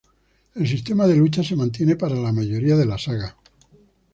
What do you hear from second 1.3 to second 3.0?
se mantiene para la mayoría de la